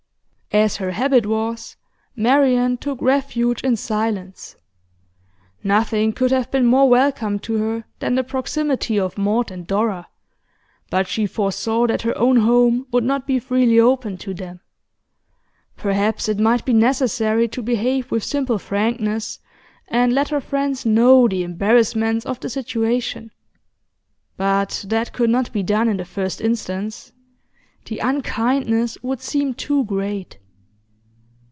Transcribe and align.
As 0.53 0.75
her 0.75 0.91
habit 0.91 1.25
was, 1.27 1.77
Marian 2.13 2.75
took 2.75 3.01
refuge 3.01 3.61
in 3.61 3.77
silence. 3.77 4.57
Nothing 5.63 6.11
could 6.11 6.31
have 6.31 6.51
been 6.51 6.65
more 6.65 6.89
welcome 6.89 7.39
to 7.39 7.53
her 7.55 7.85
than 7.99 8.15
the 8.15 8.23
proximity 8.25 8.99
of 8.99 9.17
Maud 9.17 9.49
and 9.49 9.65
Dora, 9.65 10.09
but 10.89 11.07
she 11.07 11.25
foresaw 11.25 11.87
that 11.87 12.01
her 12.01 12.17
own 12.17 12.35
home 12.41 12.85
would 12.91 13.05
not 13.05 13.25
be 13.25 13.39
freely 13.39 13.79
open 13.79 14.17
to 14.17 14.33
them; 14.33 14.59
perhaps 15.77 16.27
it 16.27 16.37
might 16.37 16.65
be 16.65 16.73
necessary 16.73 17.47
to 17.47 17.63
behave 17.63 18.11
with 18.11 18.21
simple 18.21 18.59
frankness, 18.59 19.39
and 19.87 20.11
let 20.11 20.27
her 20.27 20.41
friends 20.41 20.85
know 20.85 21.29
the 21.29 21.43
embarrassments 21.43 22.25
of 22.25 22.41
the 22.41 22.49
situation. 22.49 23.31
But 24.35 24.83
that 24.89 25.13
could 25.13 25.29
not 25.29 25.53
be 25.53 25.63
done 25.63 25.87
in 25.87 25.95
the 25.95 26.03
first 26.03 26.41
instance; 26.41 27.13
the 27.85 27.99
unkindness 27.99 28.97
would 29.01 29.21
seem 29.21 29.53
too 29.53 29.85
great. 29.85 30.37